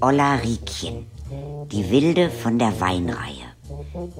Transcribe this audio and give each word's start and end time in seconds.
Olla 0.00 0.36
Riekchen, 0.36 1.06
die 1.72 1.90
Wilde 1.90 2.30
von 2.30 2.58
der 2.58 2.80
Weinreihe. 2.80 3.48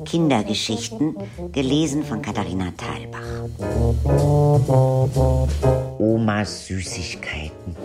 Kindergeschichten, 0.04 1.16
gelesen 1.52 2.04
von 2.04 2.20
Katharina 2.20 2.72
Thalbach. 2.76 3.20
Omas 5.98 6.66
Süßigkeiten. 6.66 7.76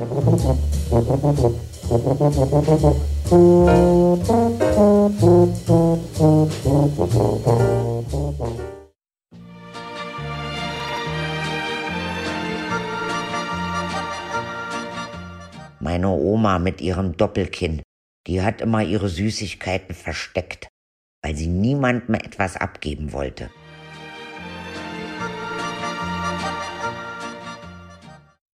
Meine 15.94 16.10
Oma 16.10 16.58
mit 16.58 16.82
ihrem 16.82 17.18
Doppelkinn, 17.18 17.84
die 18.26 18.42
hat 18.42 18.62
immer 18.62 18.82
ihre 18.82 19.10
Süßigkeiten 19.10 19.94
versteckt, 19.94 20.68
weil 21.22 21.36
sie 21.36 21.46
niemandem 21.46 22.16
etwas 22.16 22.58
abgeben 22.58 23.14
wollte. 23.14 23.52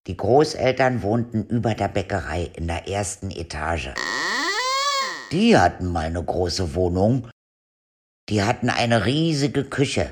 Die 0.05 0.17
Großeltern 0.17 1.01
wohnten 1.01 1.45
über 1.45 1.75
der 1.75 1.87
Bäckerei 1.87 2.51
in 2.57 2.67
der 2.67 2.89
ersten 2.89 3.31
Etage. 3.31 3.93
Die 5.31 5.57
hatten 5.57 5.93
mal 5.93 6.07
eine 6.07 6.21
große 6.21 6.75
Wohnung. 6.75 7.29
Die 8.27 8.43
hatten 8.43 8.69
eine 8.69 9.05
riesige 9.05 9.63
Küche, 9.63 10.11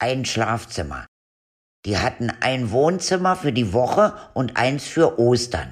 ein 0.00 0.24
Schlafzimmer. 0.24 1.06
Die 1.86 1.98
hatten 1.98 2.30
ein 2.40 2.72
Wohnzimmer 2.72 3.36
für 3.36 3.52
die 3.52 3.72
Woche 3.72 4.16
und 4.34 4.56
eins 4.56 4.88
für 4.88 5.20
Ostern. 5.20 5.70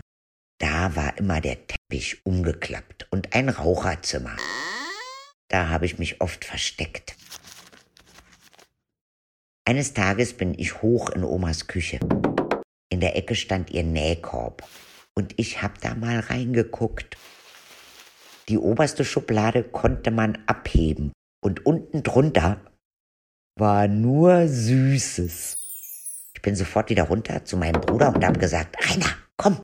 War 0.95 1.19
immer 1.19 1.41
der 1.41 1.67
Teppich 1.67 2.25
umgeklappt 2.25 3.09
und 3.11 3.35
ein 3.35 3.49
Raucherzimmer. 3.49 4.37
Da 5.49 5.69
habe 5.69 5.87
ich 5.87 5.99
mich 5.99 6.21
oft 6.21 6.45
versteckt. 6.45 7.17
Eines 9.65 9.95
Tages 9.95 10.35
bin 10.35 10.55
ich 10.55 10.83
hoch 10.83 11.11
in 11.11 11.25
Omas 11.25 11.67
Küche. 11.67 11.99
In 12.89 13.01
der 13.01 13.17
Ecke 13.17 13.35
stand 13.35 13.71
ihr 13.71 13.83
Nähkorb 13.83 14.63
und 15.15 15.35
ich 15.39 15.63
hab 15.63 15.81
da 15.81 15.95
mal 15.95 16.21
reingeguckt. 16.21 17.17
Die 18.49 18.59
oberste 18.59 19.05
Schublade 19.05 19.65
konnte 19.65 20.13
man 20.13 20.39
abheben 20.47 21.13
und 21.43 21.67
unten 21.67 22.05
drunter 22.05 22.61
war 23.59 23.89
nur 23.89 24.47
Süßes. 24.47 25.57
Ich 26.35 26.43
bin 26.43 26.55
sofort 26.55 26.91
wieder 26.91 27.05
runter 27.05 27.45
zu 27.45 27.57
meinem 27.57 27.81
Bruder 27.81 28.15
und 28.15 28.25
hab 28.25 28.39
gesagt, 28.39 28.77
Rainer, 28.89 29.11
komm, 29.37 29.61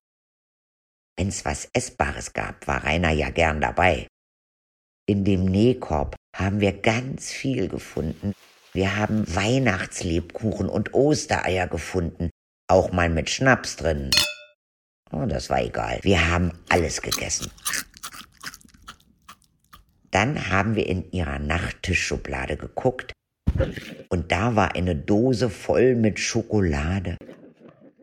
Wenn's 1.17 1.45
was 1.45 1.69
Essbares 1.73 2.33
gab, 2.33 2.67
war 2.67 2.85
Rainer 2.85 3.11
ja 3.11 3.31
gern 3.31 3.61
dabei. 3.61 4.07
In 5.07 5.25
dem 5.25 5.45
Nähkorb 5.45 6.17
haben 6.35 6.61
wir 6.61 6.73
ganz 6.73 7.31
viel 7.31 7.69
gefunden. 7.69 8.33
Wir 8.73 8.97
haben 8.97 9.25
Weihnachtslebkuchen 9.35 10.69
und 10.69 10.95
Ostereier 10.95 11.67
gefunden, 11.67 12.31
auch 12.69 12.93
mal 12.93 13.11
mit 13.11 13.29
Schnaps 13.29 13.77
drin. 13.77 14.11
Oh, 15.11 15.27
das 15.27 15.51
war 15.51 15.63
egal. 15.63 15.99
Wir 16.03 16.31
haben 16.31 16.53
alles 16.71 17.03
gegessen. 17.03 17.51
Dann 20.11 20.49
haben 20.49 20.75
wir 20.75 20.87
in 20.87 21.11
ihrer 21.11 21.39
Nachttischschublade 21.39 22.57
geguckt 22.57 23.13
und 24.09 24.33
da 24.33 24.57
war 24.57 24.75
eine 24.75 24.97
Dose 24.97 25.51
voll 25.51 25.95
mit 25.95 26.19
Schokolade. 26.19 27.17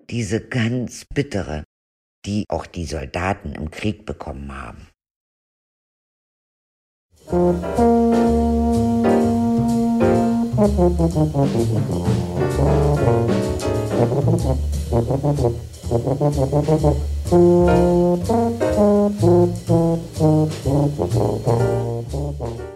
Diese 0.09 0.41
ganz 0.41 1.05
bittere, 1.05 1.63
die 2.25 2.45
auch 2.49 2.65
die 2.65 2.85
Soldaten 2.85 3.53
im 3.53 3.71
Krieg 3.71 4.05
bekommen 4.05 4.51
haben. 4.51 4.87
Musik 7.31 7.89